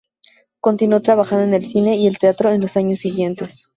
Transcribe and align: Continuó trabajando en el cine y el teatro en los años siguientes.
Continuó 0.59 1.03
trabajando 1.03 1.43
en 1.43 1.53
el 1.53 1.63
cine 1.63 1.95
y 1.95 2.07
el 2.07 2.17
teatro 2.17 2.51
en 2.51 2.61
los 2.61 2.75
años 2.75 3.01
siguientes. 3.01 3.69